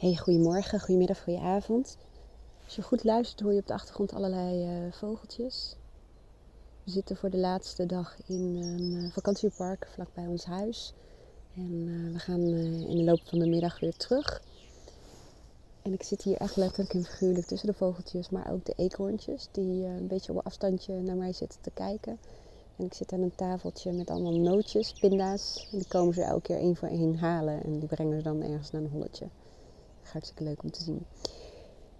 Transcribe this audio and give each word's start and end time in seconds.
Hey, 0.00 0.16
goedemorgen, 0.16 0.80
goedemiddag, 0.80 1.22
goedenavond. 1.22 1.96
Als 2.64 2.76
je 2.76 2.82
goed 2.82 3.04
luistert 3.04 3.40
hoor 3.40 3.52
je 3.52 3.60
op 3.60 3.66
de 3.66 3.72
achtergrond 3.72 4.12
allerlei 4.12 4.84
uh, 4.86 4.92
vogeltjes. 4.92 5.76
We 6.84 6.90
zitten 6.90 7.16
voor 7.16 7.30
de 7.30 7.36
laatste 7.36 7.86
dag 7.86 8.16
in 8.26 8.56
een 8.56 8.92
uh, 8.92 9.12
vakantiepark 9.12 9.88
vlakbij 9.92 10.26
ons 10.26 10.44
huis. 10.44 10.94
En 11.54 11.72
uh, 11.72 12.12
we 12.12 12.18
gaan 12.18 12.40
in 12.86 12.96
de 12.96 13.02
loop 13.02 13.20
van 13.24 13.38
de 13.38 13.46
middag 13.46 13.80
weer 13.80 13.96
terug. 13.96 14.42
En 15.82 15.92
ik 15.92 16.02
zit 16.02 16.22
hier 16.22 16.36
echt 16.36 16.56
letterlijk 16.56 16.94
en 16.94 17.04
figuurlijk 17.04 17.46
tussen 17.46 17.68
de 17.68 17.74
vogeltjes, 17.74 18.30
maar 18.30 18.52
ook 18.52 18.64
de 18.64 18.74
eekhoorntjes 18.76 19.48
die 19.52 19.84
een 19.84 20.06
beetje 20.06 20.32
op 20.32 20.46
afstandje 20.46 21.00
naar 21.00 21.16
mij 21.16 21.32
zitten 21.32 21.60
te 21.60 21.70
kijken. 21.70 22.18
En 22.76 22.84
ik 22.84 22.94
zit 22.94 23.12
aan 23.12 23.22
een 23.22 23.34
tafeltje 23.34 23.92
met 23.92 24.10
allemaal 24.10 24.38
nootjes, 24.38 24.92
pinda's. 24.92 25.68
En 25.72 25.78
die 25.78 25.88
komen 25.88 26.14
ze 26.14 26.22
elke 26.22 26.42
keer 26.42 26.58
één 26.58 26.76
voor 26.76 26.88
één 26.88 27.16
halen 27.18 27.64
en 27.64 27.78
die 27.78 27.88
brengen 27.88 28.16
ze 28.16 28.22
dan 28.22 28.42
ergens 28.42 28.70
naar 28.70 28.82
een 28.82 28.90
holletje 28.90 29.26
hartstikke 30.02 30.44
leuk 30.44 30.62
om 30.62 30.70
te 30.70 30.82
zien. 30.82 31.06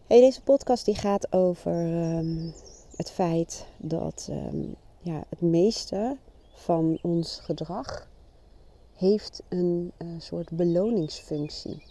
Hey, 0.06 0.20
deze 0.20 0.42
podcast 0.42 0.84
die 0.84 0.94
gaat 0.94 1.32
over 1.32 1.72
ehm, 1.72 2.50
het 2.96 3.10
feit 3.10 3.66
dat 3.76 4.28
um, 4.30 4.74
ja, 5.00 5.24
het 5.28 5.40
meeste 5.40 6.16
van 6.54 6.98
ons 7.02 7.40
gedrag 7.42 8.08
heeft 8.94 9.42
een 9.48 9.92
uh, 9.98 10.08
soort 10.18 10.50
beloningsfunctie. 10.50 11.82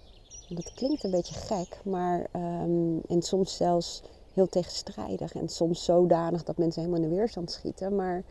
Dat 0.49 0.73
klinkt 0.73 1.03
een 1.03 1.11
beetje 1.11 1.33
gek, 1.33 1.81
maar 1.83 2.27
um, 2.35 3.01
en 3.07 3.21
soms 3.21 3.55
zelfs 3.55 4.01
heel 4.33 4.47
tegenstrijdig 4.47 5.33
en 5.33 5.49
soms 5.49 5.83
zodanig 5.83 6.43
dat 6.43 6.57
mensen 6.57 6.81
helemaal 6.81 7.03
in 7.03 7.09
de 7.09 7.15
weerstand 7.15 7.51
schieten. 7.51 7.95
Maar 7.95 8.23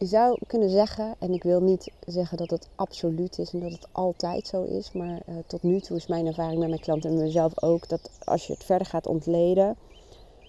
je 0.00 0.06
zou 0.06 0.38
kunnen 0.46 0.70
zeggen, 0.70 1.14
en 1.18 1.32
ik 1.32 1.42
wil 1.42 1.60
niet 1.60 1.92
zeggen 2.06 2.36
dat 2.36 2.50
het 2.50 2.68
absoluut 2.74 3.38
is 3.38 3.52
en 3.52 3.60
dat 3.60 3.72
het 3.72 3.86
altijd 3.92 4.46
zo 4.46 4.62
is, 4.62 4.92
maar 4.92 5.22
uh, 5.28 5.34
tot 5.46 5.62
nu 5.62 5.80
toe 5.80 5.96
is 5.96 6.06
mijn 6.06 6.26
ervaring 6.26 6.58
met 6.58 6.68
mijn 6.68 6.80
klanten 6.80 7.10
en 7.10 7.16
mezelf 7.16 7.62
ook 7.62 7.88
dat 7.88 8.10
als 8.24 8.46
je 8.46 8.52
het 8.52 8.64
verder 8.64 8.86
gaat 8.86 9.06
ontleden, 9.06 9.76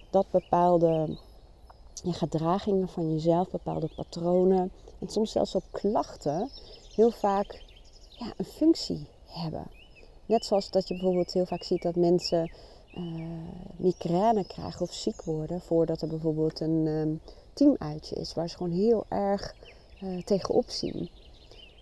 dat 0.09 0.25
bepaalde 0.31 1.17
gedragingen 2.03 2.87
van 2.87 3.11
jezelf, 3.13 3.49
bepaalde 3.49 3.89
patronen 3.95 4.71
en 4.99 5.09
soms 5.09 5.31
zelfs 5.31 5.55
ook 5.55 5.71
klachten 5.71 6.49
heel 6.95 7.11
vaak 7.11 7.63
ja, 8.09 8.33
een 8.37 8.45
functie 8.45 9.07
hebben. 9.25 9.67
Net 10.25 10.45
zoals 10.45 10.69
dat 10.69 10.87
je 10.87 10.93
bijvoorbeeld 10.93 11.33
heel 11.33 11.45
vaak 11.45 11.63
ziet 11.63 11.81
dat 11.81 11.95
mensen 11.95 12.51
uh, 12.97 13.03
migraine 13.75 14.45
krijgen 14.47 14.81
of 14.81 14.93
ziek 14.93 15.23
worden 15.23 15.61
voordat 15.61 16.01
er 16.01 16.07
bijvoorbeeld 16.07 16.59
een. 16.59 16.85
Uh, 16.85 17.19
teamuitje 17.61 18.15
is, 18.15 18.33
waar 18.33 18.49
ze 18.49 18.57
gewoon 18.57 18.71
heel 18.71 19.05
erg 19.07 19.55
uh, 20.03 20.21
tegenop 20.21 20.69
zien. 20.69 21.09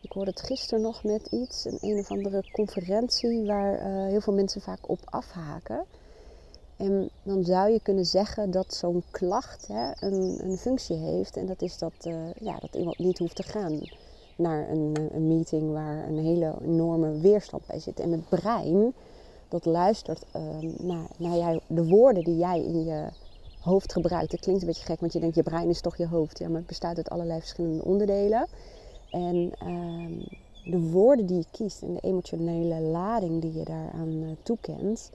Ik 0.01 0.11
hoorde 0.11 0.29
het 0.29 0.41
gisteren 0.41 0.81
nog 0.81 1.03
met 1.03 1.27
iets, 1.31 1.65
een 1.65 1.77
een 1.81 1.99
of 1.99 2.11
andere 2.11 2.43
conferentie 2.51 3.45
waar 3.45 3.73
uh, 3.73 4.07
heel 4.07 4.21
veel 4.21 4.33
mensen 4.33 4.61
vaak 4.61 4.89
op 4.89 4.99
afhaken. 5.05 5.85
En 6.77 7.09
dan 7.23 7.43
zou 7.43 7.71
je 7.71 7.79
kunnen 7.81 8.05
zeggen 8.05 8.51
dat 8.51 8.73
zo'n 8.73 9.03
klacht 9.11 9.67
hè, 9.67 9.91
een, 9.99 10.39
een, 10.43 10.57
functie 10.57 10.95
heeft. 10.95 11.37
En 11.37 11.45
dat 11.45 11.61
is 11.61 11.77
dat, 11.77 11.93
uh, 12.07 12.13
ja, 12.39 12.57
dat 12.59 12.75
iemand 12.75 12.97
niet 12.97 13.17
hoeft 13.17 13.35
te 13.35 13.43
gaan 13.43 13.79
naar 14.35 14.69
een, 14.69 14.95
een, 15.11 15.27
meeting 15.27 15.71
waar 15.71 16.07
een 16.07 16.17
hele 16.17 16.55
enorme 16.61 17.19
weerstand 17.19 17.65
bij 17.65 17.79
zit. 17.79 17.99
En 17.99 18.11
het 18.11 18.29
brein, 18.29 18.93
dat 19.49 19.65
luistert 19.65 20.25
naar, 20.77 21.07
naar 21.17 21.37
jou, 21.37 21.59
de 21.67 21.87
woorden 21.87 22.23
die 22.23 22.37
jij 22.37 22.63
in 22.63 22.83
je 22.85 23.09
hoofd 23.59 23.93
gebruikt. 23.93 24.31
Dat 24.31 24.39
klinkt 24.39 24.61
een 24.61 24.67
beetje 24.67 24.85
gek, 24.85 24.99
want 24.99 25.13
je 25.13 25.19
denkt 25.19 25.35
je 25.35 25.43
brein 25.43 25.69
is 25.69 25.81
toch 25.81 25.97
je 25.97 26.07
hoofd. 26.07 26.39
Ja, 26.39 26.47
maar 26.47 26.57
het 26.57 26.67
bestaat 26.67 26.97
uit 26.97 27.09
allerlei 27.09 27.39
verschillende 27.39 27.83
onderdelen. 27.83 28.47
En 29.09 29.51
ehm, 29.59 30.13
de 30.63 30.79
woorden 30.79 31.25
die 31.25 31.37
je 31.37 31.45
kiest 31.51 31.81
en 31.81 31.93
de 31.93 31.99
emotionele 31.99 32.79
lading 32.79 33.41
die 33.41 33.53
je 33.53 33.63
daaraan 33.63 34.13
uh, 34.13 34.29
toekent, 34.43 35.11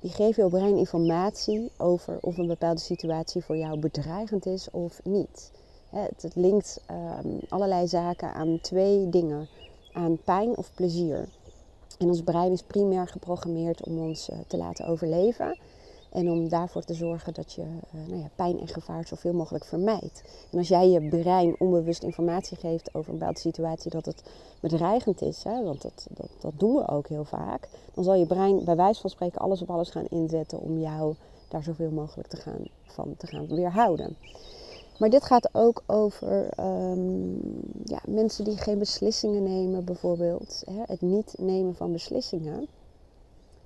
die 0.00 0.10
geven 0.10 0.34
jouw 0.34 0.48
brein 0.48 0.76
informatie 0.76 1.70
over 1.76 2.18
of 2.20 2.38
een 2.38 2.46
bepaalde 2.46 2.80
situatie 2.80 3.44
voor 3.44 3.56
jou 3.56 3.78
bedreigend 3.78 4.46
is 4.46 4.70
of 4.70 5.00
niet. 5.04 5.52
Het, 5.90 6.30
linkt 6.34 6.80
ehm, 6.86 7.28
allerlei 7.48 7.88
zaken 7.88 8.34
aan 8.34 8.58
twee 8.60 9.08
dingen: 9.08 9.48
aan 9.92 10.18
pijn 10.24 10.56
of 10.56 10.70
plezier. 10.74 11.28
En 11.98 12.08
ons 12.08 12.22
brein 12.22 12.52
is 12.52 12.62
primair 12.62 13.06
geprogrammeerd 13.06 13.86
om 13.86 13.98
ons 13.98 14.30
uh, 14.30 14.36
te 14.46 14.56
laten 14.56 14.86
overleven. 14.86 15.58
En 16.14 16.30
om 16.30 16.48
daarvoor 16.48 16.82
te 16.82 16.94
zorgen 16.94 17.34
dat 17.34 17.52
je 17.52 17.62
uh, 17.62 18.06
nou 18.08 18.20
ja, 18.20 18.28
pijn 18.34 18.60
en 18.60 18.68
gevaar 18.68 19.06
zoveel 19.06 19.32
mogelijk 19.32 19.64
vermijdt. 19.64 20.22
En 20.50 20.58
als 20.58 20.68
jij 20.68 20.88
je 20.88 21.08
brein 21.08 21.56
onbewust 21.58 22.02
informatie 22.02 22.56
geeft 22.56 22.94
over 22.94 23.12
een 23.12 23.18
bepaalde 23.18 23.40
situatie 23.40 23.90
dat 23.90 24.04
het 24.04 24.22
bedreigend 24.60 25.22
is, 25.22 25.42
hè, 25.42 25.62
want 25.62 25.82
dat, 25.82 26.06
dat, 26.10 26.30
dat 26.40 26.52
doen 26.56 26.74
we 26.74 26.88
ook 26.88 27.08
heel 27.08 27.24
vaak, 27.24 27.68
dan 27.94 28.04
zal 28.04 28.14
je 28.14 28.26
brein 28.26 28.64
bij 28.64 28.76
wijze 28.76 29.00
van 29.00 29.10
spreken 29.10 29.40
alles 29.40 29.62
op 29.62 29.70
alles 29.70 29.90
gaan 29.90 30.06
inzetten 30.10 30.60
om 30.60 30.78
jou 30.78 31.14
daar 31.48 31.62
zoveel 31.62 31.90
mogelijk 31.90 32.28
te 32.28 32.36
gaan, 32.36 32.64
van 32.84 33.14
te 33.16 33.26
gaan 33.26 33.46
weerhouden. 33.46 34.16
Maar 34.98 35.10
dit 35.10 35.24
gaat 35.24 35.48
ook 35.52 35.82
over 35.86 36.60
um, 36.60 37.40
ja, 37.84 38.00
mensen 38.06 38.44
die 38.44 38.56
geen 38.56 38.78
beslissingen 38.78 39.42
nemen, 39.42 39.84
bijvoorbeeld. 39.84 40.62
Hè, 40.70 40.82
het 40.86 41.00
niet 41.00 41.34
nemen 41.38 41.74
van 41.74 41.92
beslissingen. 41.92 42.66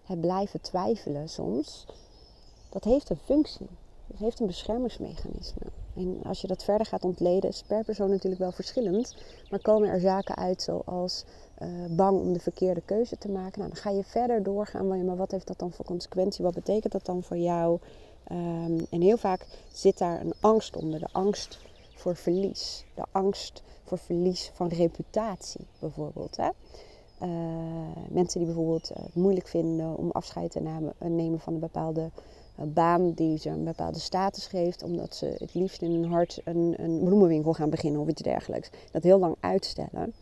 Het 0.04 0.20
blijven 0.20 0.60
twijfelen 0.60 1.28
soms 1.28 1.86
dat 2.68 2.84
heeft 2.84 3.10
een 3.10 3.18
functie. 3.24 3.68
Het 4.06 4.18
heeft 4.18 4.40
een 4.40 4.46
beschermingsmechanisme. 4.46 5.66
En 5.94 6.20
als 6.22 6.40
je 6.40 6.46
dat 6.46 6.64
verder 6.64 6.86
gaat 6.86 7.04
ontleden, 7.04 7.50
is 7.50 7.62
per 7.66 7.84
persoon 7.84 8.10
natuurlijk 8.10 8.40
wel 8.40 8.52
verschillend. 8.52 9.16
Maar 9.50 9.60
komen 9.60 9.88
er 9.88 10.00
zaken 10.00 10.36
uit 10.36 10.62
zoals 10.62 11.24
uh, 11.62 11.68
bang 11.90 12.20
om 12.20 12.32
de 12.32 12.40
verkeerde 12.40 12.82
keuze 12.84 13.18
te 13.18 13.28
maken. 13.28 13.58
Nou, 13.58 13.72
dan 13.72 13.82
ga 13.82 13.90
je 13.90 14.04
verder 14.04 14.42
doorgaan. 14.42 15.04
Maar 15.04 15.16
wat 15.16 15.30
heeft 15.30 15.46
dat 15.46 15.58
dan 15.58 15.72
voor 15.72 15.84
consequentie? 15.84 16.44
Wat 16.44 16.54
betekent 16.54 16.92
dat 16.92 17.04
dan 17.04 17.22
voor 17.22 17.36
jou? 17.36 17.78
Um, 18.32 18.86
en 18.90 19.00
heel 19.00 19.16
vaak 19.16 19.46
zit 19.72 19.98
daar 19.98 20.20
een 20.20 20.34
angst 20.40 20.76
onder. 20.76 21.00
De 21.00 21.08
angst 21.12 21.58
voor 21.94 22.16
verlies. 22.16 22.84
De 22.94 23.04
angst 23.12 23.62
voor 23.84 23.98
verlies 23.98 24.50
van 24.54 24.68
reputatie 24.68 25.66
bijvoorbeeld. 25.78 26.36
Hè? 26.36 26.48
Uh, 27.22 27.28
mensen 28.08 28.38
die 28.38 28.48
bijvoorbeeld 28.48 28.88
het 28.88 29.14
moeilijk 29.14 29.46
vinden 29.46 29.96
om 29.96 30.10
afscheid 30.10 30.50
te 30.50 30.82
nemen 30.98 31.40
van 31.40 31.54
een 31.54 31.60
bepaalde 31.60 32.10
baan 32.66 33.12
die 33.12 33.38
ze 33.38 33.48
een 33.48 33.64
bepaalde 33.64 33.98
status 33.98 34.46
geeft, 34.46 34.82
omdat 34.82 35.14
ze 35.14 35.34
het 35.38 35.54
liefst 35.54 35.82
in 35.82 35.90
hun 35.90 36.04
hart 36.04 36.40
een, 36.44 36.74
een 36.76 37.00
bloemenwinkel 37.04 37.52
gaan 37.52 37.70
beginnen 37.70 38.00
of 38.00 38.08
iets 38.08 38.22
dergelijks. 38.22 38.70
Dat 38.90 39.02
heel 39.02 39.18
lang 39.18 39.36
uitstellen. 39.40 40.12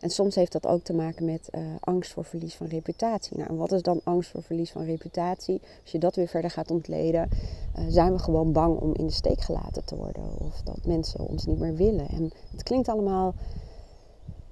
En 0.00 0.10
soms 0.10 0.34
heeft 0.34 0.52
dat 0.52 0.66
ook 0.66 0.82
te 0.82 0.92
maken 0.92 1.24
met 1.24 1.48
uh, 1.54 1.60
angst 1.80 2.12
voor 2.12 2.24
verlies 2.24 2.54
van 2.54 2.66
reputatie. 2.66 3.36
Nou, 3.36 3.56
wat 3.56 3.72
is 3.72 3.82
dan 3.82 4.00
angst 4.04 4.30
voor 4.30 4.42
verlies 4.42 4.70
van 4.70 4.84
reputatie? 4.84 5.60
Als 5.82 5.92
je 5.92 5.98
dat 5.98 6.16
weer 6.16 6.28
verder 6.28 6.50
gaat 6.50 6.70
ontleden, 6.70 7.28
uh, 7.78 7.84
zijn 7.88 8.12
we 8.12 8.18
gewoon 8.18 8.52
bang 8.52 8.78
om 8.78 8.94
in 8.94 9.06
de 9.06 9.12
steek 9.12 9.40
gelaten 9.40 9.84
te 9.84 9.96
worden. 9.96 10.22
Of 10.38 10.60
dat 10.62 10.86
mensen 10.86 11.28
ons 11.28 11.44
niet 11.46 11.58
meer 11.58 11.74
willen. 11.74 12.08
En 12.08 12.30
het 12.50 12.62
klinkt 12.62 12.88
allemaal 12.88 13.34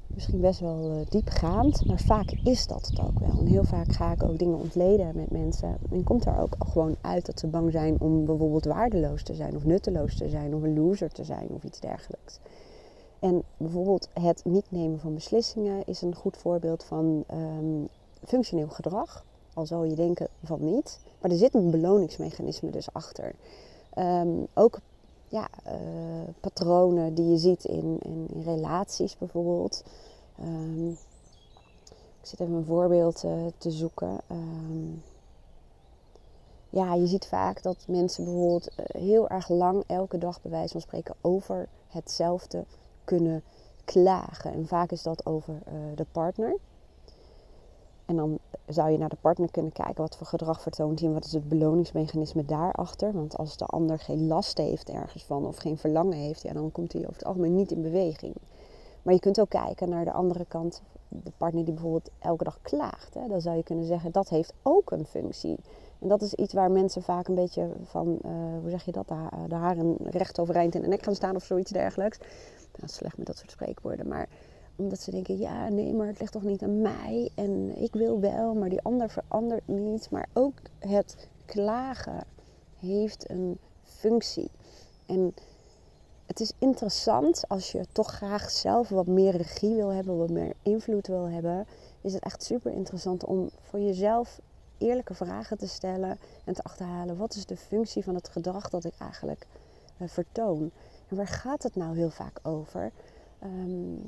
misschien 0.06 0.41
best 0.41 0.61
wel 0.61 0.91
uh, 0.91 1.06
diepgaand, 1.09 1.87
maar 1.87 2.00
vaak 2.00 2.31
is 2.44 2.67
dat 2.67 2.87
het 2.87 3.00
ook 3.00 3.19
wel. 3.19 3.39
En 3.39 3.47
heel 3.47 3.65
vaak 3.65 3.93
ga 3.93 4.12
ik 4.12 4.22
ook 4.22 4.39
dingen 4.39 4.59
ontleden 4.59 5.11
met 5.15 5.31
mensen. 5.31 5.77
En 5.91 6.05
komt 6.05 6.27
er 6.27 6.39
ook 6.39 6.56
gewoon 6.59 6.97
uit 7.00 7.27
dat 7.27 7.41
ze 7.41 7.47
bang 7.47 7.72
zijn 7.72 8.00
om 8.00 8.25
bijvoorbeeld 8.25 8.65
waardeloos 8.65 9.22
te 9.22 9.34
zijn, 9.34 9.56
of 9.56 9.65
nutteloos 9.65 10.17
te 10.17 10.28
zijn, 10.28 10.55
of 10.55 10.62
een 10.62 10.78
loser 10.78 11.12
te 11.12 11.25
zijn, 11.25 11.49
of 11.50 11.65
iets 11.65 11.81
dergelijks. 11.81 12.39
En 13.19 13.43
bijvoorbeeld 13.56 14.09
het 14.12 14.44
niet 14.44 14.67
nemen 14.69 14.99
van 14.99 15.15
beslissingen 15.15 15.83
is 15.87 16.03
een 16.03 16.15
goed 16.15 16.37
voorbeeld 16.37 16.84
van 16.84 17.25
um, 17.33 17.88
functioneel 18.25 18.69
gedrag. 18.69 19.25
Al 19.55 19.67
zou 19.67 19.88
je 19.88 19.94
denken 19.94 20.28
van 20.43 20.65
niet. 20.65 21.00
Maar 21.21 21.31
er 21.31 21.37
zit 21.37 21.55
een 21.55 21.71
beloningsmechanisme 21.71 22.71
dus 22.71 22.93
achter. 22.93 23.34
Um, 23.99 24.47
ook 24.55 24.78
ja, 25.28 25.48
uh, 25.66 26.28
patronen 26.41 27.14
die 27.14 27.31
je 27.31 27.37
ziet 27.37 27.64
in, 27.64 27.98
in, 28.03 28.42
relaties 28.44 29.19
bijvoorbeeld. 29.19 29.84
Um, 30.41 30.91
ik 32.20 32.32
zit 32.32 32.41
even 32.41 32.54
een 32.54 32.64
voorbeeld 32.64 33.25
uh, 33.25 33.46
te 33.58 33.70
zoeken. 33.70 34.20
Um, 34.31 35.02
ja, 36.70 36.94
je 36.94 37.06
ziet 37.06 37.26
vaak 37.26 37.62
dat 37.62 37.84
mensen 37.88 38.25
bijvoorbeeld 38.25 38.69
uh, 38.70 38.87
heel 38.87 39.28
erg 39.28 39.49
lang 39.49 39.84
elke 39.87 40.19
dag 40.19 40.43
bij 40.43 40.50
wijze 40.50 40.73
van 40.73 40.81
spreken 40.81 41.14
over 41.20 41.69
hetzelfde 41.88 42.64
kunnen 43.05 43.43
klagen. 43.84 44.52
En 44.52 44.67
vaak 44.67 44.90
is 44.90 45.02
dat 45.02 45.26
over 45.26 45.62
de 45.94 46.06
partner. 46.12 46.58
En 48.06 48.17
dan 48.17 48.38
zou 48.67 48.91
je 48.91 48.99
naar 48.99 49.08
de 49.08 49.17
partner 49.20 49.50
kunnen 49.50 49.73
kijken 49.73 50.03
wat 50.03 50.17
voor 50.17 50.26
gedrag 50.26 50.61
vertoont 50.61 50.99
hij 50.99 51.08
en 51.08 51.14
wat 51.14 51.25
is 51.25 51.32
het 51.32 51.49
beloningsmechanisme 51.49 52.44
daarachter. 52.44 53.12
Want 53.12 53.37
als 53.37 53.56
de 53.56 53.64
ander 53.64 53.99
geen 53.99 54.26
last 54.26 54.58
heeft 54.58 54.91
ergens 54.91 55.25
van 55.25 55.47
of 55.47 55.56
geen 55.56 55.79
verlangen 55.79 56.19
heeft, 56.19 56.43
ja, 56.43 56.53
dan 56.53 56.73
komt 56.73 56.93
hij 56.93 57.03
over 57.03 57.14
het 57.14 57.25
algemeen 57.25 57.55
niet 57.55 57.70
in 57.70 57.82
beweging. 57.82 58.35
Maar 59.03 59.14
je 59.14 59.20
kunt 59.20 59.41
ook 59.41 59.49
kijken 59.49 59.88
naar 59.88 60.05
de 60.05 60.12
andere 60.12 60.44
kant, 60.49 60.82
de 61.08 61.32
partner 61.37 61.64
die 61.64 61.75
bijvoorbeeld 61.75 62.11
elke 62.19 62.44
dag 62.44 62.58
klaagt. 62.62 63.14
Hè, 63.14 63.29
dan 63.29 63.41
zou 63.41 63.56
je 63.56 63.62
kunnen 63.62 63.85
zeggen 63.85 64.12
dat 64.12 64.29
heeft 64.29 64.53
ook 64.62 64.91
een 64.91 65.06
functie. 65.06 65.56
En 65.99 66.08
dat 66.08 66.23
is 66.23 66.35
iets 66.35 66.53
waar 66.53 66.70
mensen 66.70 67.03
vaak 67.03 67.29
een 67.29 67.35
beetje 67.35 67.69
van, 67.85 68.19
uh, 68.25 68.31
hoe 68.61 68.70
zeg 68.70 68.85
je 68.85 68.93
dat, 68.93 69.08
de, 69.49 69.55
haren 69.55 69.97
recht 70.00 70.38
overeind 70.38 70.75
in 70.75 70.81
de 70.81 70.88
nek 70.88 71.03
gaan 71.03 71.14
staan 71.14 71.37
of 71.37 71.44
zoiets 71.44 71.70
dergelijks. 71.70 72.19
Dat 72.70 72.91
is 72.91 72.94
slecht 72.94 73.17
met 73.17 73.26
dat 73.26 73.37
soort 73.37 73.50
spreekwoorden. 73.50 74.08
Maar 74.08 74.29
omdat 74.76 75.00
ze 75.00 75.11
denken, 75.11 75.38
ja 75.38 75.69
nee, 75.69 75.93
maar 75.93 76.06
het 76.06 76.20
ligt 76.20 76.32
toch 76.32 76.43
niet 76.43 76.62
aan 76.62 76.81
mij. 76.81 77.31
En 77.34 77.82
ik 77.82 77.93
wil 77.93 78.20
wel, 78.20 78.55
maar 78.55 78.69
die 78.69 78.82
ander 78.82 79.11
verandert 79.11 79.69
niet. 79.69 80.11
Maar 80.11 80.28
ook 80.32 80.58
het 80.78 81.28
klagen 81.44 82.25
heeft 82.78 83.31
een 83.31 83.58
functie. 83.82 84.50
En 85.06 85.34
het 86.26 86.40
is 86.40 86.52
interessant 86.58 87.44
als 87.49 87.73
je 87.73 87.87
toch 87.93 88.11
graag 88.11 88.50
zelf 88.50 88.88
wat 88.88 89.06
meer 89.06 89.37
regie 89.37 89.75
wil 89.75 89.93
hebben, 89.93 90.17
wat 90.17 90.31
meer 90.31 90.52
invloed 90.62 91.06
wil 91.06 91.29
hebben. 91.29 91.67
Is 92.00 92.12
het 92.12 92.22
echt 92.22 92.43
super 92.43 92.72
interessant 92.72 93.25
om 93.25 93.50
voor 93.61 93.81
jezelf 93.81 94.40
eerlijke 94.79 95.14
vragen 95.14 95.58
te 95.58 95.69
stellen 95.69 96.19
en 96.44 96.55
te 96.55 96.62
achterhalen. 96.62 97.17
Wat 97.17 97.34
is 97.34 97.46
de 97.46 97.56
functie 97.56 98.05
van 98.05 98.14
het 98.14 98.29
gedrag 98.29 98.69
dat 98.69 98.84
ik 98.84 98.94
eigenlijk 98.99 99.46
uh, 99.99 100.08
vertoon? 100.08 100.70
En 101.08 101.17
waar 101.17 101.26
gaat 101.26 101.62
het 101.62 101.76
nou 101.76 101.96
heel 101.96 102.11
vaak 102.11 102.38
over? 102.43 102.93
Um, 103.44 104.03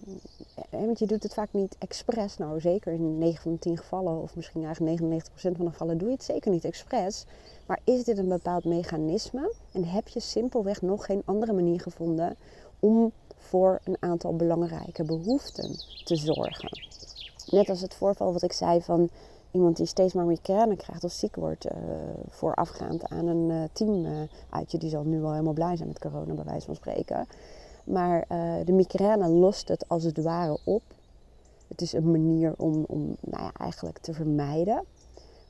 want 0.71 0.99
je 0.99 1.07
doet 1.07 1.23
het 1.23 1.35
vaak 1.35 1.53
niet 1.53 1.77
expres. 1.79 2.37
Nou, 2.37 2.61
zeker 2.61 2.93
in 2.93 3.19
9 3.19 3.43
van 3.43 3.53
de 3.53 3.59
10 3.59 3.77
gevallen, 3.77 4.23
of 4.23 4.37
misschien 4.37 4.65
eigenlijk 4.65 5.01
99% 5.01 5.31
van 5.35 5.53
de 5.65 5.71
gevallen, 5.71 5.99
doe 5.99 6.09
je 6.09 6.15
het 6.15 6.25
zeker 6.25 6.51
niet 6.51 6.65
expres. 6.65 7.25
Maar 7.67 7.81
is 7.85 8.05
dit 8.05 8.19
een 8.19 8.29
bepaald 8.29 8.65
mechanisme? 8.65 9.53
En 9.73 9.85
heb 9.85 10.09
je 10.09 10.21
simpelweg 10.21 10.83
nog 10.83 11.05
geen 11.05 11.23
andere 11.25 11.53
manier 11.53 11.81
gevonden 11.81 12.37
om 12.81 13.13
voor 13.37 13.81
een 13.85 13.97
aantal 14.01 14.37
belangrijke 14.37 15.05
behoeften 15.05 15.77
te 16.05 16.17
zorgen? 16.17 16.81
Net 17.51 17.69
als 17.69 17.81
het 17.81 17.95
voorval 17.95 18.33
wat 18.33 18.43
ik 18.43 18.53
zei 18.53 18.83
van 18.83 19.09
iemand 19.51 19.77
die 19.77 19.87
steeds 19.87 20.13
maar 20.13 20.25
migraine 20.25 20.77
krijgt 20.77 21.05
of 21.05 21.13
ziek 21.13 21.37
wordt 21.37 21.67
uh, 21.67 21.73
voorafgaand 22.29 23.09
aan 23.09 23.27
een 23.27 23.51
uh, 23.51 23.63
teamuitje. 23.73 24.79
die 24.79 24.91
zal 24.91 25.03
nu 25.03 25.21
wel 25.21 25.31
helemaal 25.31 25.53
blij 25.53 25.77
zijn 25.77 25.89
met 25.89 25.99
corona, 25.99 26.35
bij 26.35 26.45
wijze 26.45 26.67
van 26.67 26.75
spreken. 26.75 27.27
Maar 27.89 28.25
uh, 28.33 28.55
de 28.65 28.73
migraine 28.73 29.29
lost 29.29 29.69
het 29.69 29.89
als 29.89 30.05
het 30.05 30.23
ware 30.23 30.59
op. 30.65 30.83
Het 31.69 31.81
is 31.81 31.93
een 31.93 32.11
manier 32.11 32.55
om, 32.57 32.85
om 32.89 33.17
nou 33.21 33.43
ja, 33.43 33.53
eigenlijk 33.53 33.99
te 33.99 34.13
vermijden. 34.13 34.85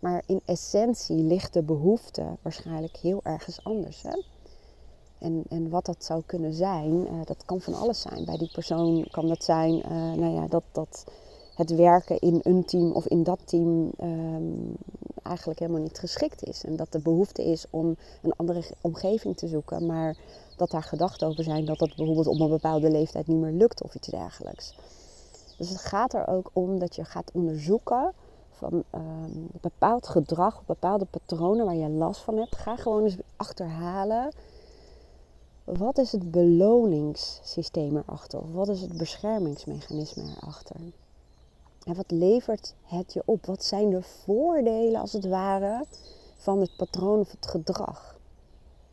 Maar 0.01 0.23
in 0.27 0.41
essentie 0.45 1.17
ligt 1.17 1.53
de 1.53 1.63
behoefte 1.63 2.25
waarschijnlijk 2.43 2.97
heel 2.97 3.21
ergens 3.23 3.65
anders. 3.65 4.03
Hè? 4.03 4.23
En, 5.19 5.43
en 5.49 5.71
wat 5.71 5.87
dat 5.87 6.05
zou 6.05 6.23
kunnen 6.27 6.55
zijn, 6.55 6.93
uh, 6.93 7.21
dat 7.25 7.45
kan 7.45 7.61
van 7.61 7.75
alles 7.75 8.01
zijn. 8.01 8.25
Bij 8.25 8.37
die 8.37 8.51
persoon 8.53 9.09
kan 9.11 9.29
dat 9.29 9.45
zijn 9.45 9.75
uh, 9.75 10.13
nou 10.13 10.35
ja, 10.35 10.47
dat, 10.47 10.63
dat 10.73 11.05
het 11.55 11.71
werken 11.75 12.19
in 12.19 12.41
een 12.43 12.65
team 12.65 12.93
of 12.93 13.07
in 13.07 13.23
dat 13.23 13.39
team 13.45 13.93
um, 14.03 14.77
eigenlijk 15.29 15.59
helemaal 15.59 15.83
niet 15.83 15.99
geschikt 15.99 16.45
is. 16.45 16.65
En 16.65 16.77
dat 16.77 16.93
de 16.93 16.99
behoefte 16.99 17.45
is 17.45 17.65
om 17.71 17.97
een 18.23 18.33
andere 18.37 18.65
omgeving 18.81 19.37
te 19.37 19.49
zoeken. 19.49 19.87
Maar 19.87 20.17
dat 20.57 20.71
daar 20.71 20.83
gedachten 20.83 21.29
over 21.29 21.45
zijn 21.45 21.65
dat 21.65 21.79
dat 21.79 21.97
bijvoorbeeld 21.97 22.27
op 22.27 22.41
een 22.41 22.49
bepaalde 22.49 22.91
leeftijd 22.91 23.27
niet 23.27 23.39
meer 23.41 23.53
lukt 23.53 23.83
of 23.83 23.95
iets 23.95 24.09
dergelijks. 24.09 24.75
Dus 25.59 25.69
het 25.69 25.81
gaat 25.81 26.15
er 26.15 26.29
ook 26.29 26.51
om 26.53 26.79
dat 26.79 26.97
je 26.97 27.05
gaat 27.05 27.31
onderzoeken 27.33 28.13
van 28.51 28.85
um, 28.95 29.49
bepaald 29.61 30.09
gedrag, 30.09 30.63
bepaalde 30.67 31.05
patronen 31.05 31.65
waar 31.65 31.75
je 31.75 31.89
last 31.89 32.21
van 32.21 32.37
hebt. 32.37 32.57
Ga 32.57 32.77
gewoon 32.77 33.05
eens 33.05 33.17
achterhalen. 33.37 34.33
Wat 35.65 35.99
is 35.99 36.13
het 36.13 36.31
beloningssysteem 36.31 37.97
erachter? 37.97 38.41
Of 38.41 38.53
wat 38.53 38.69
is 38.69 38.81
het 38.81 38.97
beschermingsmechanisme 38.97 40.23
erachter? 40.41 40.77
En 41.89 41.95
wat 41.95 42.11
levert 42.11 42.75
het 42.83 43.13
je 43.13 43.23
op? 43.25 43.47
Wat 43.47 43.65
zijn 43.65 43.91
de 43.91 44.03
voordelen 44.03 45.01
als 45.01 45.13
het 45.13 45.25
ware 45.25 45.85
van 46.37 46.61
het 46.61 46.77
patroon 46.77 47.19
of 47.19 47.31
het 47.31 47.47
gedrag? 47.47 48.19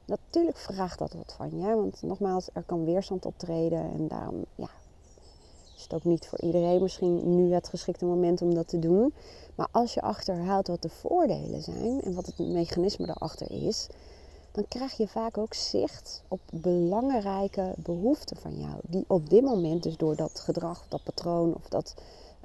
Natuurlijk 0.05 0.57
vraagt 0.57 0.99
dat 0.99 1.13
wat 1.13 1.33
van 1.37 1.59
je, 1.59 1.75
want 1.75 2.01
nogmaals, 2.01 2.49
er 2.53 2.63
kan 2.63 2.85
weerstand 2.85 3.25
optreden 3.25 3.79
en 3.79 4.07
daarom 4.07 4.45
ja, 4.55 4.69
is 5.75 5.83
het 5.83 5.93
ook 5.93 6.03
niet 6.03 6.27
voor 6.27 6.41
iedereen 6.41 6.81
misschien 6.81 7.35
nu 7.35 7.53
het 7.53 7.67
geschikte 7.67 8.05
moment 8.05 8.41
om 8.41 8.53
dat 8.53 8.67
te 8.67 8.79
doen. 8.79 9.13
Maar 9.55 9.67
als 9.71 9.93
je 9.93 10.01
achterhaalt 10.01 10.67
wat 10.67 10.81
de 10.81 10.89
voordelen 10.89 11.61
zijn 11.61 12.01
en 12.01 12.13
wat 12.13 12.25
het 12.25 12.37
mechanisme 12.37 13.09
erachter 13.09 13.51
is, 13.51 13.87
dan 14.51 14.67
krijg 14.67 14.97
je 14.97 15.07
vaak 15.07 15.37
ook 15.37 15.53
zicht 15.53 16.23
op 16.27 16.39
belangrijke 16.51 17.73
behoeften 17.77 18.37
van 18.37 18.59
jou, 18.59 18.79
die 18.81 19.05
op 19.07 19.29
dit 19.29 19.41
moment 19.41 19.83
dus 19.83 19.97
door 19.97 20.15
dat 20.15 20.39
gedrag, 20.39 20.85
dat 20.87 21.03
patroon 21.03 21.55
of 21.55 21.69
dat 21.69 21.93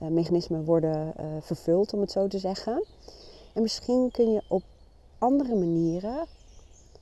uh, 0.03 0.09
mechanisme 0.09 0.65
worden 0.65 1.15
uh, 1.21 1.27
vervuld, 1.41 1.93
om 1.93 2.01
het 2.01 2.11
zo 2.11 2.29
te 2.29 2.39
zeggen. 2.39 2.85
En 3.55 3.63
misschien 3.63 4.11
kun 4.11 4.33
je 4.33 4.43
op 4.49 4.63
andere 5.19 5.55
manieren 5.55 6.27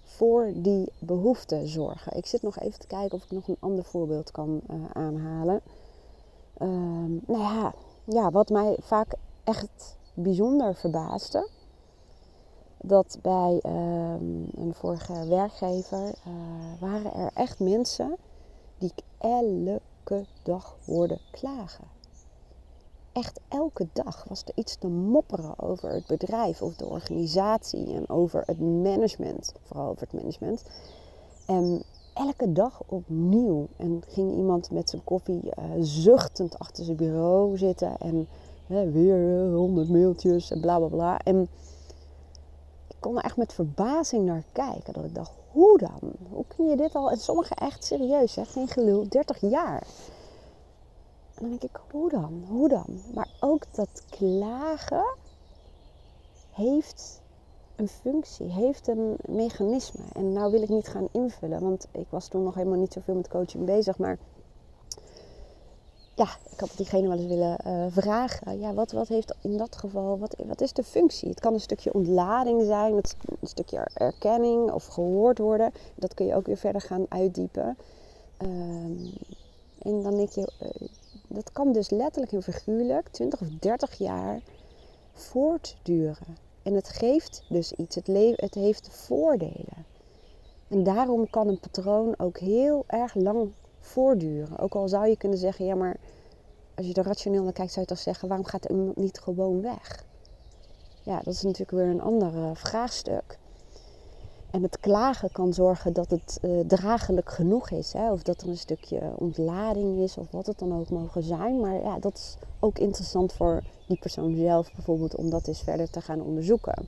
voor 0.02 0.52
die 0.54 0.92
behoeften 0.98 1.68
zorgen. 1.68 2.16
Ik 2.16 2.26
zit 2.26 2.42
nog 2.42 2.58
even 2.58 2.80
te 2.80 2.86
kijken 2.86 3.18
of 3.18 3.24
ik 3.24 3.30
nog 3.30 3.48
een 3.48 3.56
ander 3.60 3.84
voorbeeld 3.84 4.30
kan 4.30 4.60
uh, 4.70 4.76
aanhalen. 4.92 5.60
Um, 6.62 7.22
nou 7.26 7.42
ja, 7.42 7.74
ja, 8.04 8.30
wat 8.30 8.48
mij 8.48 8.76
vaak 8.80 9.14
echt 9.44 9.96
bijzonder 10.14 10.74
verbaasde. 10.74 11.48
Dat 12.82 13.18
bij 13.22 13.60
um, 13.66 14.48
een 14.56 14.74
vorige 14.74 15.26
werkgever 15.28 16.14
waren 16.80 17.12
er 17.12 17.30
echt 17.34 17.58
mensen 17.58 18.16
die 18.78 18.92
elke 19.18 20.26
dag 20.42 20.76
hoorden 20.84 21.20
klagen 21.30 21.97
echt 23.18 23.40
elke 23.48 23.88
dag 23.92 24.24
was 24.28 24.42
er 24.44 24.52
iets 24.54 24.76
te 24.76 24.88
mopperen 24.88 25.58
over 25.58 25.90
het 25.90 26.06
bedrijf 26.06 26.62
of 26.62 26.76
de 26.76 26.86
organisatie 26.86 27.94
en 27.94 28.08
over 28.08 28.42
het 28.46 28.60
management, 28.60 29.54
vooral 29.62 29.88
over 29.88 30.02
het 30.02 30.12
management. 30.12 30.62
En 31.46 31.82
elke 32.14 32.52
dag 32.52 32.82
opnieuw. 32.86 33.66
En 33.76 34.02
ging 34.08 34.36
iemand 34.36 34.70
met 34.70 34.90
zijn 34.90 35.04
koffie 35.04 35.42
uh, 35.44 35.64
zuchtend 35.80 36.58
achter 36.58 36.84
zijn 36.84 36.96
bureau 36.96 37.56
zitten 37.56 37.98
en 37.98 38.28
weer 38.66 39.48
honderd 39.52 39.88
mailtjes 39.88 40.50
en 40.50 40.60
bla 40.60 40.78
bla 40.78 40.88
bla. 40.88 41.18
En 41.18 41.48
ik 42.88 42.96
kon 43.00 43.16
er 43.16 43.24
echt 43.24 43.36
met 43.36 43.52
verbazing 43.52 44.24
naar 44.24 44.42
kijken. 44.52 44.92
Dat 44.92 45.04
ik 45.04 45.14
dacht, 45.14 45.32
hoe 45.52 45.78
dan? 45.78 46.12
Hoe 46.30 46.44
kun 46.56 46.68
je 46.68 46.76
dit 46.76 46.94
al? 46.94 47.10
En 47.10 47.18
sommigen 47.18 47.56
echt 47.56 47.84
serieus, 47.84 48.34
hè? 48.34 48.44
geen 48.44 48.68
gelul, 48.68 49.08
30 49.08 49.40
jaar. 49.40 49.86
Dan 51.38 51.48
denk 51.48 51.62
ik, 51.62 51.80
hoe 51.90 52.10
dan? 52.10 52.44
Hoe 52.48 52.68
dan? 52.68 53.00
Maar 53.14 53.28
ook 53.40 53.74
dat 53.74 54.02
klagen 54.10 55.04
heeft 56.50 57.20
een 57.76 57.88
functie, 57.88 58.46
heeft 58.46 58.88
een 58.88 59.16
mechanisme. 59.28 60.04
En 60.12 60.32
nou 60.32 60.50
wil 60.52 60.62
ik 60.62 60.68
niet 60.68 60.88
gaan 60.88 61.08
invullen, 61.12 61.60
want 61.60 61.86
ik 61.92 62.06
was 62.08 62.28
toen 62.28 62.44
nog 62.44 62.54
helemaal 62.54 62.78
niet 62.78 62.92
zoveel 62.92 63.14
met 63.14 63.28
coaching 63.28 63.64
bezig. 63.64 63.98
Maar 63.98 64.18
ja, 66.14 66.28
ik 66.50 66.60
had 66.60 66.72
diegene 66.76 67.08
wel 67.08 67.18
eens 67.18 67.26
willen 67.26 67.58
uh, 67.66 67.86
vragen. 67.90 68.58
Ja, 68.60 68.74
wat, 68.74 68.92
wat 68.92 69.08
heeft 69.08 69.34
in 69.42 69.56
dat 69.56 69.76
geval, 69.76 70.18
wat, 70.18 70.36
wat 70.46 70.60
is 70.60 70.72
de 70.72 70.84
functie? 70.84 71.28
Het 71.28 71.40
kan 71.40 71.54
een 71.54 71.60
stukje 71.60 71.92
ontlading 71.92 72.62
zijn, 72.62 72.94
een 72.94 73.48
stukje 73.48 73.88
erkenning 73.94 74.70
of 74.70 74.86
gehoord 74.86 75.38
worden. 75.38 75.72
Dat 75.94 76.14
kun 76.14 76.26
je 76.26 76.34
ook 76.34 76.46
weer 76.46 76.56
verder 76.56 76.80
gaan 76.80 77.06
uitdiepen. 77.08 77.76
Um, 78.42 79.12
en 79.78 80.02
dan 80.02 80.16
denk 80.16 80.30
je, 80.30 80.52
uh, 80.62 80.88
dat 81.28 81.52
kan 81.52 81.72
dus 81.72 81.90
letterlijk 81.90 82.32
en 82.32 82.42
figuurlijk 82.42 83.08
20 83.08 83.40
of 83.40 83.48
30 83.48 83.98
jaar 83.98 84.40
voortduren. 85.12 86.36
En 86.62 86.74
het 86.74 86.88
geeft 86.88 87.44
dus 87.48 87.72
iets. 87.72 87.94
Het, 87.94 88.06
het 88.36 88.54
heeft 88.54 88.88
voordelen. 88.90 89.86
En 90.68 90.82
daarom 90.82 91.30
kan 91.30 91.48
een 91.48 91.60
patroon 91.60 92.18
ook 92.18 92.38
heel 92.38 92.84
erg 92.86 93.14
lang 93.14 93.52
voortduren. 93.80 94.58
Ook 94.58 94.74
al 94.74 94.88
zou 94.88 95.06
je 95.06 95.16
kunnen 95.16 95.38
zeggen, 95.38 95.64
ja 95.64 95.74
maar 95.74 95.96
als 96.74 96.86
je 96.86 96.94
er 96.94 97.04
rationeel 97.04 97.42
naar 97.42 97.52
kijkt, 97.52 97.72
zou 97.72 97.86
je 97.88 97.94
toch 97.94 98.02
zeggen, 98.02 98.28
waarom 98.28 98.46
gaat 98.46 98.64
iemand 98.64 98.96
niet 98.96 99.20
gewoon 99.20 99.62
weg? 99.62 100.04
Ja, 101.02 101.16
dat 101.16 101.34
is 101.34 101.42
natuurlijk 101.42 101.70
weer 101.70 101.86
een 101.86 102.00
ander 102.00 102.56
vraagstuk. 102.56 103.38
En 104.50 104.62
het 104.62 104.80
klagen 104.80 105.32
kan 105.32 105.52
zorgen 105.52 105.92
dat 105.92 106.10
het 106.10 106.38
uh, 106.42 106.60
draaglijk 106.66 107.30
genoeg 107.30 107.70
is. 107.70 107.92
Hè? 107.92 108.12
Of 108.12 108.22
dat 108.22 108.40
er 108.40 108.48
een 108.48 108.56
stukje 108.56 109.12
ontlading 109.16 109.98
is 109.98 110.16
of 110.16 110.30
wat 110.30 110.46
het 110.46 110.58
dan 110.58 110.78
ook 110.78 110.90
mogen 110.90 111.22
zijn. 111.22 111.60
Maar 111.60 111.82
ja, 111.82 111.98
dat 111.98 112.14
is 112.14 112.36
ook 112.60 112.78
interessant 112.78 113.32
voor 113.32 113.62
die 113.86 113.98
persoon 113.98 114.36
zelf 114.36 114.72
bijvoorbeeld 114.74 115.14
om 115.14 115.30
dat 115.30 115.48
eens 115.48 115.62
verder 115.62 115.90
te 115.90 116.00
gaan 116.00 116.20
onderzoeken. 116.20 116.86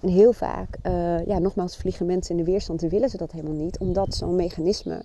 En 0.00 0.08
heel 0.08 0.32
vaak, 0.32 0.78
uh, 0.82 1.26
ja, 1.26 1.38
nogmaals, 1.38 1.76
vliegen 1.76 2.06
mensen 2.06 2.38
in 2.38 2.44
de 2.44 2.50
weerstand 2.50 2.82
en 2.82 2.88
willen 2.88 3.10
ze 3.10 3.16
dat 3.16 3.32
helemaal 3.32 3.56
niet. 3.56 3.78
Omdat 3.78 4.14
zo'n 4.14 4.36
mechanisme 4.36 5.02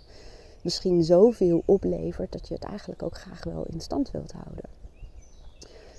misschien 0.61 1.03
zoveel 1.03 1.63
oplevert 1.65 2.31
dat 2.31 2.47
je 2.47 2.53
het 2.53 2.63
eigenlijk 2.63 3.03
ook 3.03 3.17
graag 3.17 3.43
wel 3.43 3.65
in 3.69 3.81
stand 3.81 4.11
wilt 4.11 4.31
houden. 4.31 4.69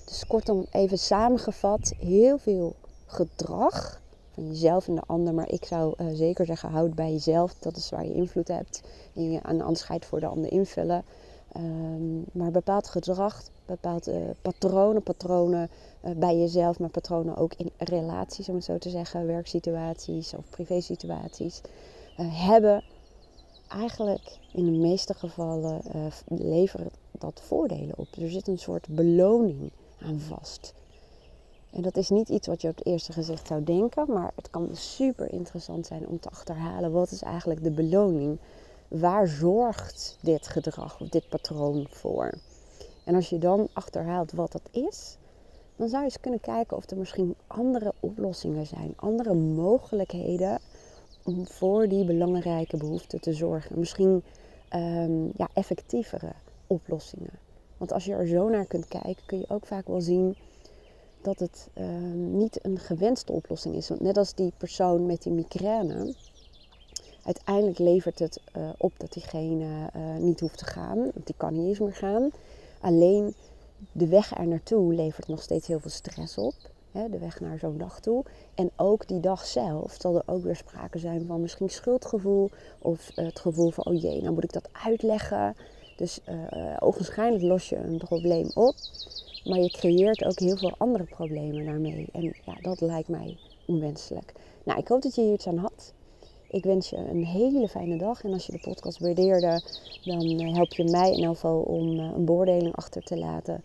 Dus 0.05 0.27
kortom, 0.27 0.67
even 0.71 0.99
samengevat, 0.99 1.93
heel 1.99 2.39
veel 2.39 2.75
gedrag 3.07 4.03
van 4.35 4.47
jezelf 4.47 4.89
en 4.89 4.95
de 4.95 5.03
ander. 5.07 5.35
Maar 5.35 5.49
ik 5.49 5.65
zou 5.65 5.95
uh, 6.01 6.07
zeker 6.13 6.47
zeggen, 6.47 6.71
houd 6.71 6.95
bij 6.95 7.13
jezelf. 7.13 7.55
Dat 7.55 7.77
is 7.77 7.91
waar 7.91 8.05
je 8.05 8.15
invloed 8.15 8.49
hebt. 8.49 8.83
Je 9.13 9.43
aan 9.43 9.61
onderscheid 9.61 10.05
voor 10.05 10.21
de 10.21 10.27
ander 10.27 10.53
invullen. 10.53 11.05
Um, 11.57 12.25
maar 12.33 12.51
bepaald 12.51 12.89
gedrag, 12.89 13.43
bepaald 13.67 14.09
uh, 14.09 14.17
patronen, 14.43 15.03
patronen 15.03 15.71
uh, 16.05 16.11
bij 16.17 16.39
jezelf, 16.39 16.79
maar 16.79 16.89
patronen 16.89 17.37
ook 17.37 17.55
in 17.55 17.71
relaties, 17.79 18.49
om 18.49 18.55
het 18.55 18.65
zo 18.65 18.79
te 18.79 18.91
zeggen, 18.91 19.27
werksituaties 19.27 20.35
of 20.35 20.51
privésituaties, 20.51 21.61
hebben 22.17 22.85
eigenlijk 23.69 24.39
in 24.53 24.65
de 24.65 24.79
meeste 24.79 25.15
gevallen 25.15 25.81
uh, 25.95 26.05
levert 26.27 26.95
dat 27.11 27.41
voordelen 27.45 27.99
op. 27.99 28.09
Er 28.21 28.31
zit 28.31 28.49
een 28.49 28.59
soort 28.59 28.89
beloning 28.89 29.71
aan 30.01 30.21
vast. 30.21 30.75
En 31.75 31.83
dat 31.83 31.97
is 31.97 32.09
niet 32.09 32.29
iets 32.29 32.47
wat 32.47 32.63
je 32.63 32.69
op 32.69 32.77
het 32.77 32.87
eerste 32.87 33.13
gezicht 33.13 33.47
zou 33.47 33.65
denken, 33.65 34.13
maar 34.13 34.33
het 34.35 34.51
kan 34.51 34.69
super 34.73 35.33
interessant 35.33 35.87
zijn 35.87 36.07
om 36.07 36.21
te 36.21 36.29
achterhalen 36.29 36.93
wat 36.93 37.11
is 37.11 37.23
eigenlijk 37.23 37.63
de 37.63 37.71
beloning. 37.71 38.39
Waar 38.89 39.29
zorgt 39.29 40.19
dit 40.21 40.47
gedrag 40.47 41.01
of 41.01 41.09
dit 41.09 41.29
patroon 41.29 41.87
voor? 41.91 42.35
En 43.05 43.15
als 43.15 43.29
je 43.29 43.39
dan 43.39 43.69
achterhaalt 43.73 44.33
wat 44.33 44.53
dat 44.53 44.69
is, 44.71 45.17
dan 45.77 45.89
zou 45.89 46.03
je 46.03 46.09
eens 46.09 46.21
kunnen 46.21 46.41
kijken 46.41 46.77
of 46.77 46.91
er 46.91 46.97
misschien 46.97 47.35
andere 47.47 47.93
oplossingen 48.01 48.67
zijn, 48.67 48.93
andere 48.97 49.35
mogelijkheden 49.35 50.59
om 51.25 51.47
voor 51.47 51.89
die 51.89 52.05
belangrijke 52.05 52.77
behoeften 52.77 53.21
te 53.21 53.33
zorgen. 53.33 53.79
Misschien 53.79 54.23
um, 54.75 55.33
ja, 55.37 55.49
effectievere 55.53 56.33
oplossingen. 56.67 57.39
Want 57.77 57.93
als 57.93 58.05
je 58.05 58.13
er 58.13 58.27
zo 58.27 58.49
naar 58.49 58.67
kunt 58.67 58.89
kijken, 58.89 59.27
kun 59.27 59.39
je 59.39 59.49
ook 59.49 59.67
vaak 59.67 59.87
wel 59.87 60.01
zien 60.01 60.37
dat 61.25 61.39
het 61.39 61.69
ehm, 61.73 62.37
niet 62.37 62.59
een 62.65 62.79
gewenste 62.79 63.33
oplossing 63.33 63.75
is. 63.75 63.89
Want 63.89 64.01
net 64.01 64.17
als 64.17 64.35
die 64.35 64.53
persoon 64.57 65.07
met 65.07 65.23
die 65.23 65.33
migraine, 65.33 66.15
uiteindelijk 67.25 67.79
levert 67.79 68.19
het 68.19 68.41
uh, 68.57 68.69
op 68.79 68.93
dat 68.97 69.13
diegene 69.13 69.91
uh, 69.97 70.17
niet 70.17 70.41
hoeft 70.41 70.59
te 70.59 70.65
gaan. 70.65 70.99
Want 70.99 71.27
die 71.27 71.35
kan 71.37 71.55
niet 71.55 71.67
eens 71.67 71.79
meer 71.79 71.95
gaan. 71.95 72.31
Alleen 72.81 73.35
de 73.93 74.07
weg 74.07 74.39
er 74.39 74.47
naartoe 74.47 74.95
levert 74.95 75.29
nog 75.29 75.43
steeds 75.43 75.67
heel 75.67 75.81
veel 75.81 75.91
stress 75.91 76.39
op. 76.39 76.55
Hè, 76.93 77.09
de 77.09 77.19
weg 77.19 77.41
naar 77.41 77.59
zo'n 77.59 77.79
dag 77.79 78.01
toe. 78.01 78.25
En 78.55 78.71
ook 78.77 79.09
die 79.09 79.21
dag 79.21 79.47
zelf 79.47 79.97
zal 79.99 80.17
er 80.17 80.23
ook 80.27 80.43
weer 80.43 80.57
sprake 80.57 80.99
zijn 80.99 81.27
van 81.27 81.41
misschien 81.41 81.71
schuldgevoel. 81.71 82.51
Of 82.79 83.11
het 83.15 83.41
gevoel 83.41 83.71
van, 83.71 83.85
oh 83.85 84.01
jee, 84.01 84.23
nou 84.23 84.35
moet 84.35 84.45
ik 84.45 84.53
dat 84.53 84.69
uitleggen. 84.73 85.57
Dus 85.97 86.21
uh, 86.29 86.77
ogenschijnlijk 86.79 87.45
los 87.45 87.69
je 87.69 87.77
een 87.77 87.99
probleem 87.99 88.51
op. 88.55 88.75
Maar 89.45 89.59
je 89.59 89.71
creëert 89.71 90.25
ook 90.25 90.39
heel 90.39 90.57
veel 90.57 90.75
andere 90.79 91.05
problemen 91.05 91.65
daarmee. 91.65 92.07
En 92.13 92.23
ja, 92.23 92.55
dat 92.61 92.81
lijkt 92.81 93.09
mij 93.09 93.37
onwenselijk. 93.67 94.33
Nou, 94.65 94.79
ik 94.79 94.89
hoop 94.89 95.03
dat 95.03 95.15
je 95.15 95.23
hier 95.23 95.33
iets 95.33 95.47
aan 95.47 95.59
had. 95.59 95.93
Ik 96.49 96.65
wens 96.65 96.91
je 96.91 96.97
een 96.97 97.25
hele 97.25 97.69
fijne 97.69 97.99
dag. 97.99 98.25
En 98.25 98.33
als 98.33 98.47
je 98.47 98.53
de 98.53 98.61
podcast 98.61 98.99
waardeerde, 98.99 99.63
dan 100.05 100.39
eh, 100.39 100.55
help 100.55 100.73
je 100.73 100.85
mij 100.85 101.13
in 101.13 101.25
elk 101.25 101.35
geval 101.35 101.61
om 101.61 101.99
eh, 101.99 102.11
een 102.17 102.25
beoordeling 102.25 102.77
achter 102.77 103.03
te 103.03 103.17
laten. 103.17 103.63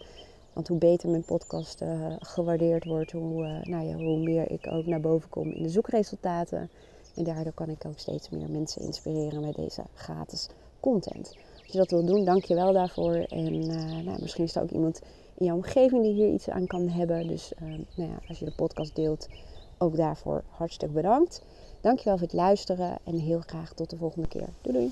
Want 0.53 0.67
hoe 0.67 0.77
beter 0.77 1.09
mijn 1.09 1.25
podcast 1.25 1.81
uh, 1.81 2.13
gewaardeerd 2.19 2.86
wordt, 2.86 3.12
hoe, 3.12 3.62
nou 3.63 3.86
ja, 3.86 3.95
hoe 3.95 4.17
meer 4.17 4.51
ik 4.51 4.67
ook 4.71 4.86
naar 4.86 5.00
boven 5.00 5.29
kom 5.29 5.51
in 5.51 5.63
de 5.63 5.69
zoekresultaten. 5.69 6.69
En 7.15 7.24
daardoor 7.24 7.53
kan 7.53 7.69
ik 7.69 7.86
ook 7.86 8.00
steeds 8.00 8.29
meer 8.29 8.50
mensen 8.50 8.81
inspireren 8.81 9.41
met 9.41 9.55
deze 9.55 9.81
gratis 9.93 10.50
content. 10.79 11.36
Als 11.57 11.71
je 11.71 11.77
dat 11.77 11.91
wil 11.91 12.05
doen, 12.05 12.25
dank 12.25 12.43
je 12.43 12.55
wel 12.55 12.74
daarvoor. 12.74 13.13
En 13.13 13.67
nou, 14.05 14.21
misschien 14.21 14.43
is 14.43 14.55
er 14.55 14.62
ook 14.62 14.71
iemand 14.71 15.01
jouw 15.46 15.55
omgeving 15.55 16.03
die 16.03 16.13
hier 16.13 16.34
iets 16.34 16.50
aan 16.50 16.67
kan 16.67 16.88
hebben. 16.88 17.27
Dus 17.27 17.51
nou 17.96 18.10
ja, 18.10 18.19
als 18.27 18.39
je 18.39 18.46
de 18.46 18.55
podcast 18.55 18.96
deelt, 18.96 19.27
ook 19.77 19.96
daarvoor 19.96 20.43
hartstikke 20.50 20.93
bedankt. 20.93 21.43
Dankjewel 21.81 22.17
voor 22.17 22.27
het 22.27 22.36
luisteren 22.36 22.98
en 23.03 23.17
heel 23.17 23.39
graag 23.39 23.74
tot 23.74 23.89
de 23.89 23.98
volgende 23.98 24.27
keer. 24.27 24.50
Doei 24.62 24.77
doei! 24.77 24.91